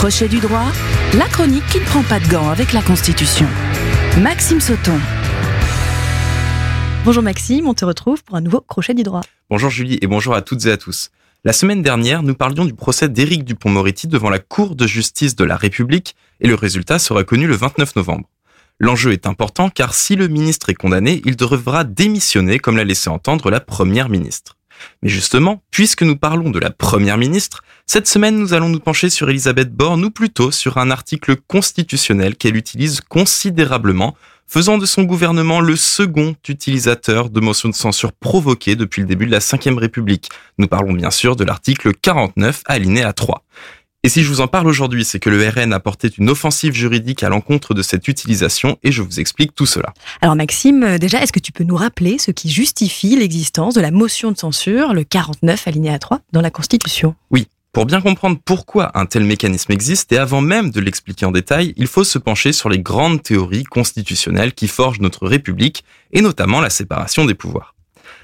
[0.00, 0.72] Crochet du droit,
[1.18, 3.46] la chronique qui ne prend pas de gants avec la Constitution.
[4.22, 4.98] Maxime Sauton.
[7.04, 9.20] Bonjour Maxime, on te retrouve pour un nouveau Crochet du droit.
[9.50, 11.10] Bonjour Julie et bonjour à toutes et à tous.
[11.44, 15.44] La semaine dernière, nous parlions du procès d'Éric Dupont-Moretti devant la Cour de justice de
[15.44, 18.30] la République et le résultat sera connu le 29 novembre.
[18.78, 23.10] L'enjeu est important car si le ministre est condamné, il devra démissionner comme l'a laissé
[23.10, 24.56] entendre la première ministre.
[25.02, 29.10] Mais justement, puisque nous parlons de la première ministre, cette semaine nous allons nous pencher
[29.10, 35.04] sur Elisabeth Borne ou plutôt sur un article constitutionnel qu'elle utilise considérablement, faisant de son
[35.04, 39.78] gouvernement le second utilisateur de motions de censure provoquées depuis le début de la Ve
[39.78, 40.28] République.
[40.58, 43.44] Nous parlons bien sûr de l'article 49 alinéa 3.
[44.02, 46.72] Et si je vous en parle aujourd'hui, c'est que le RN a porté une offensive
[46.72, 49.92] juridique à l'encontre de cette utilisation et je vous explique tout cela.
[50.22, 53.82] Alors Maxime, euh, déjà, est-ce que tu peux nous rappeler ce qui justifie l'existence de
[53.82, 57.14] la motion de censure, le 49 alinéa 3, dans la Constitution?
[57.30, 57.46] Oui.
[57.72, 61.74] Pour bien comprendre pourquoi un tel mécanisme existe et avant même de l'expliquer en détail,
[61.76, 66.62] il faut se pencher sur les grandes théories constitutionnelles qui forgent notre République et notamment
[66.62, 67.74] la séparation des pouvoirs.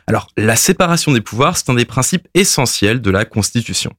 [0.06, 3.92] Alors, la séparation des pouvoirs, c'est un des principes essentiels de la Constitution.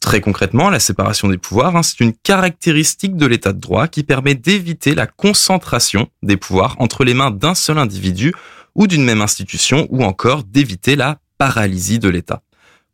[0.00, 4.04] Très concrètement, la séparation des pouvoirs, hein, c'est une caractéristique de l'état de droit qui
[4.04, 8.32] permet d'éviter la concentration des pouvoirs entre les mains d'un seul individu
[8.74, 12.42] ou d'une même institution ou encore d'éviter la paralysie de l'État.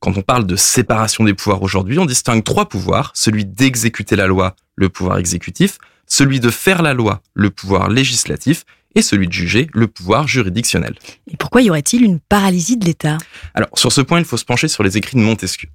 [0.00, 4.26] Quand on parle de séparation des pouvoirs aujourd'hui, on distingue trois pouvoirs, celui d'exécuter la
[4.26, 9.32] loi, le pouvoir exécutif, celui de faire la loi, le pouvoir législatif, et celui de
[9.32, 10.94] juger, le pouvoir juridictionnel.
[11.30, 13.18] Et pourquoi y aurait-il une paralysie de l'État?
[13.54, 15.68] Alors, sur ce point, il faut se pencher sur les écrits de Montesquieu.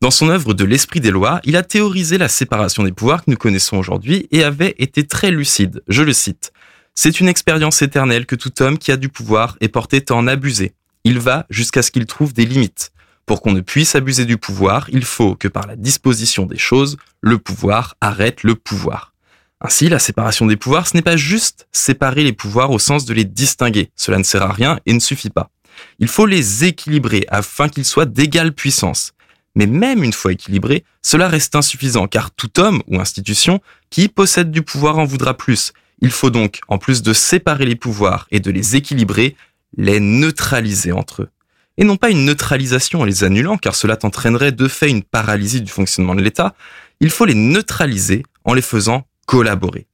[0.00, 3.30] Dans son œuvre de l'esprit des lois, il a théorisé la séparation des pouvoirs que
[3.30, 5.82] nous connaissons aujourd'hui et avait été très lucide.
[5.88, 6.52] Je le cite.
[6.94, 10.26] C'est une expérience éternelle que tout homme qui a du pouvoir est porté à en
[10.26, 10.72] abuser.
[11.04, 12.90] Il va jusqu'à ce qu'il trouve des limites.
[13.26, 16.96] Pour qu'on ne puisse abuser du pouvoir, il faut que par la disposition des choses,
[17.20, 19.12] le pouvoir arrête le pouvoir.
[19.60, 23.14] Ainsi, la séparation des pouvoirs, ce n'est pas juste séparer les pouvoirs au sens de
[23.14, 23.90] les distinguer.
[23.96, 25.50] Cela ne sert à rien et ne suffit pas.
[25.98, 29.12] Il faut les équilibrer afin qu'ils soient d'égale puissance.
[29.56, 34.52] Mais même une fois équilibrés, cela reste insuffisant car tout homme ou institution qui possède
[34.52, 35.72] du pouvoir en voudra plus.
[36.02, 39.34] Il faut donc, en plus de séparer les pouvoirs et de les équilibrer,
[39.76, 41.30] les neutraliser entre eux.
[41.78, 45.62] Et non pas une neutralisation en les annulant, car cela entraînerait de fait une paralysie
[45.62, 46.54] du fonctionnement de l'État,
[47.00, 49.86] il faut les neutraliser en les faisant collaborer.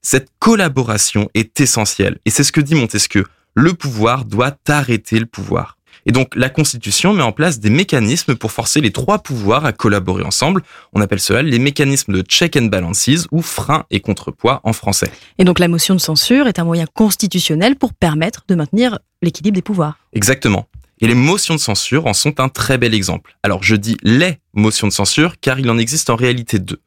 [0.00, 3.26] Cette collaboration est essentielle, et c'est ce que dit Montesquieu.
[3.54, 5.76] Le pouvoir doit arrêter le pouvoir.
[6.06, 9.72] Et donc la Constitution met en place des mécanismes pour forcer les trois pouvoirs à
[9.72, 10.62] collaborer ensemble.
[10.92, 15.10] On appelle cela les mécanismes de check and balances ou frein et contrepoids en français.
[15.38, 19.54] Et donc la motion de censure est un moyen constitutionnel pour permettre de maintenir l'équilibre
[19.54, 19.98] des pouvoirs.
[20.12, 20.66] Exactement.
[21.00, 23.36] Et les motions de censure en sont un très bel exemple.
[23.42, 26.80] Alors je dis les motions de censure car il en existe en réalité deux.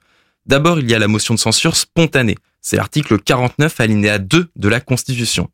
[0.45, 2.35] D'abord, il y a la motion de censure spontanée.
[2.61, 5.49] C'est l'article 49 alinéa 2 de la Constitution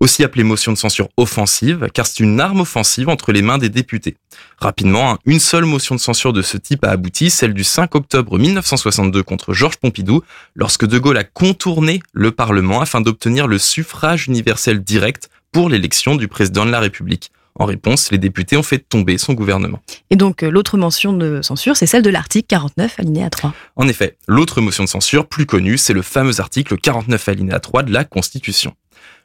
[0.00, 3.68] aussi appelée motion de censure offensive, car c'est une arme offensive entre les mains des
[3.68, 4.16] députés.
[4.58, 7.94] Rapidement, hein, une seule motion de censure de ce type a abouti, celle du 5
[7.94, 10.22] octobre 1962 contre Georges Pompidou,
[10.54, 16.16] lorsque De Gaulle a contourné le Parlement afin d'obtenir le suffrage universel direct pour l'élection
[16.16, 17.30] du président de la République.
[17.56, 19.80] En réponse, les députés ont fait tomber son gouvernement.
[20.08, 23.52] Et donc, euh, l'autre mention de censure, c'est celle de l'article 49, alinéa 3.
[23.76, 27.82] En effet, l'autre motion de censure, plus connue, c'est le fameux article 49, alinéa 3
[27.82, 28.74] de la Constitution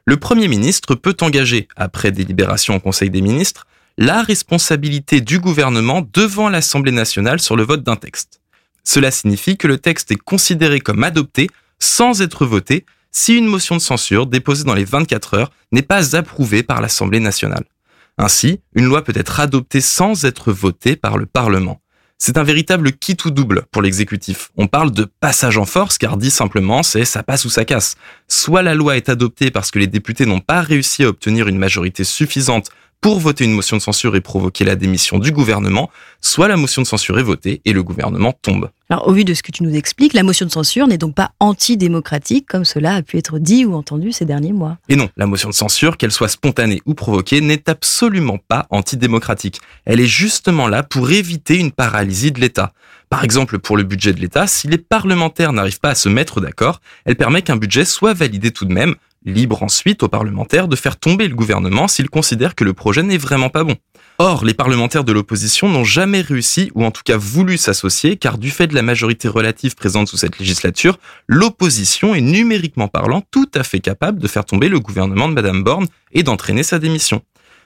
[0.05, 3.65] le Premier ministre peut engager, après délibération au Conseil des ministres,
[3.97, 8.39] la responsabilité du gouvernement devant l'Assemblée nationale sur le vote d'un texte.
[8.83, 11.49] Cela signifie que le texte est considéré comme adopté
[11.79, 16.15] sans être voté si une motion de censure déposée dans les 24 heures n'est pas
[16.15, 17.65] approuvée par l'Assemblée nationale.
[18.17, 21.81] Ainsi, une loi peut être adoptée sans être votée par le Parlement.
[22.17, 24.51] C'est un véritable kit ou double pour l'exécutif.
[24.55, 27.95] On parle de passage en force car dit simplement c'est ça passe ou ça casse.
[28.29, 31.57] Soit la loi est adoptée parce que les députés n'ont pas réussi à obtenir une
[31.57, 32.69] majorité suffisante
[33.01, 35.89] pour voter une motion de censure et provoquer la démission du gouvernement,
[36.21, 38.69] soit la motion de censure est votée et le gouvernement tombe.
[38.89, 41.15] Alors, au vu de ce que tu nous expliques, la motion de censure n'est donc
[41.15, 44.77] pas antidémocratique comme cela a pu être dit ou entendu ces derniers mois.
[44.89, 49.59] Et non, la motion de censure, qu'elle soit spontanée ou provoquée, n'est absolument pas antidémocratique.
[49.85, 52.73] Elle est justement là pour éviter une paralysie de l'État.
[53.09, 56.41] Par exemple, pour le budget de l'État, si les parlementaires n'arrivent pas à se mettre
[56.41, 60.75] d'accord, elle permet qu'un budget soit validé tout de même, libre ensuite aux parlementaires de
[60.75, 63.75] faire tomber le gouvernement s'ils considèrent que le projet n'est vraiment pas bon.
[64.17, 68.37] Or, les parlementaires de l'opposition n'ont jamais réussi, ou en tout cas voulu s'associer, car
[68.37, 73.49] du fait de la majorité relative présente sous cette législature, l'opposition est numériquement parlant tout
[73.53, 77.21] à fait capable de faire tomber le gouvernement de Madame Borne et d'entraîner sa démission.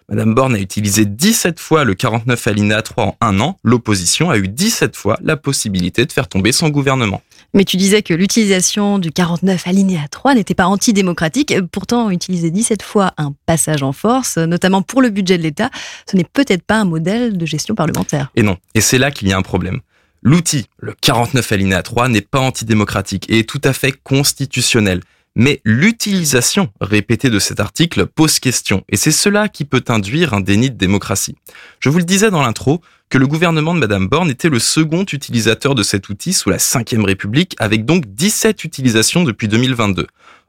[0.09, 3.57] Madame Borne a utilisé 17 fois le 49 alinéa 3 en un an.
[3.63, 7.21] L'opposition a eu 17 fois la possibilité de faire tomber son gouvernement.
[7.53, 11.53] Mais tu disais que l'utilisation du 49 alinéa 3 n'était pas antidémocratique.
[11.71, 15.69] Pourtant, utiliser 17 fois un passage en force, notamment pour le budget de l'État,
[16.09, 18.31] ce n'est peut-être pas un modèle de gestion parlementaire.
[18.35, 18.57] Et non.
[18.73, 19.79] Et c'est là qu'il y a un problème.
[20.23, 25.01] L'outil, le 49 alinéa 3, n'est pas antidémocratique et est tout à fait constitutionnel.
[25.41, 30.41] Mais l'utilisation répétée de cet article pose question, et c'est cela qui peut induire un
[30.41, 31.38] déni de démocratie.
[31.80, 35.06] Je vous le disais dans l'intro, que le gouvernement de Madame Borne était le second
[35.06, 40.07] utilisateur de cet outil sous la Ve République, avec donc 17 utilisations depuis 2022.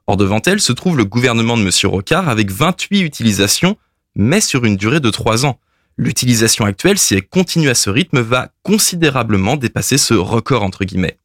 [0.08, 3.76] Or devant elle se trouve le gouvernement de Monsieur Rocard avec 28 utilisations,
[4.16, 5.60] mais sur une durée de 3 ans.
[5.98, 11.16] L'utilisation actuelle, si elle continue à ce rythme, va considérablement dépasser ce record entre guillemets.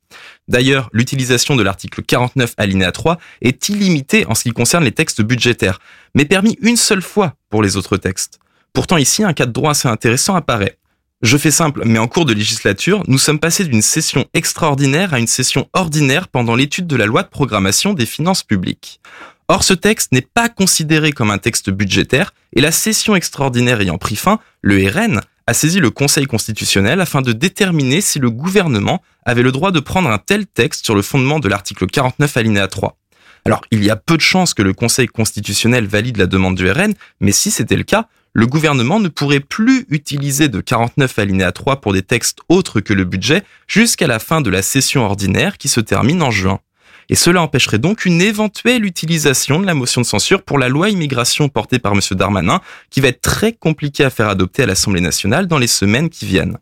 [0.48, 5.22] D'ailleurs, l'utilisation de l'article 49 alinéa 3 est illimitée en ce qui concerne les textes
[5.22, 5.80] budgétaires,
[6.13, 8.40] mais permis une seule fois pour les autres textes.
[8.74, 10.78] Pourtant ici, un cas de droit assez intéressant apparaît.
[11.22, 15.19] Je fais simple, mais en cours de législature, nous sommes passés d'une session extraordinaire à
[15.19, 19.00] une session ordinaire pendant l'étude de la loi de programmation des finances publiques.
[19.48, 23.98] Or, ce texte n'est pas considéré comme un texte budgétaire et la session extraordinaire ayant
[23.98, 29.01] pris fin, le RN a saisi le Conseil constitutionnel afin de déterminer si le gouvernement
[29.25, 32.68] avait le droit de prendre un tel texte sur le fondement de l'article 49 alinéa
[32.68, 32.97] 3.
[33.45, 36.69] Alors, il y a peu de chances que le Conseil constitutionnel valide la demande du
[36.69, 41.51] RN, mais si c'était le cas, le gouvernement ne pourrait plus utiliser de 49 alinéa
[41.51, 45.59] 3 pour des textes autres que le budget jusqu'à la fin de la session ordinaire
[45.59, 46.59] qui se termine en juin
[47.10, 50.90] et cela empêcherait donc une éventuelle utilisation de la motion de censure pour la loi
[50.90, 52.00] immigration portée par M.
[52.12, 56.10] Darmanin, qui va être très compliqué à faire adopter à l'Assemblée nationale dans les semaines
[56.10, 56.57] qui viennent.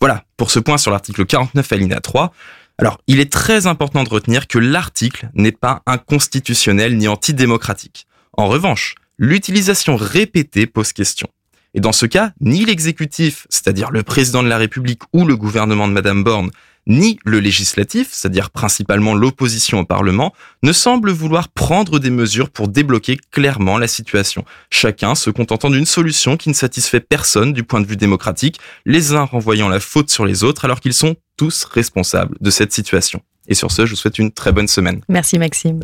[0.00, 2.32] Voilà, pour ce point sur l'article 49 alinéa 3.
[2.78, 8.06] Alors, il est très important de retenir que l'article n'est pas inconstitutionnel ni antidémocratique.
[8.32, 11.28] En revanche, l'utilisation répétée pose question.
[11.74, 15.88] Et dans ce cas, ni l'exécutif, c'est-à-dire le président de la République ou le gouvernement
[15.88, 16.50] de Madame Borne,
[16.86, 20.32] ni le législatif, c'est-à-dire principalement l'opposition au Parlement,
[20.62, 24.44] ne semble vouloir prendre des mesures pour débloquer clairement la situation.
[24.70, 29.12] Chacun se contentant d'une solution qui ne satisfait personne du point de vue démocratique, les
[29.12, 33.20] uns renvoyant la faute sur les autres alors qu'ils sont tous responsables de cette situation.
[33.48, 35.00] Et sur ce, je vous souhaite une très bonne semaine.
[35.08, 35.80] Merci Maxime.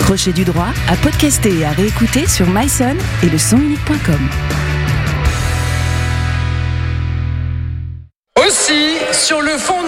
[0.00, 4.18] Crochet du droit à podcaster et à réécouter sur myson et le sonunique.com.
[8.46, 9.82] Aussi, sur le fond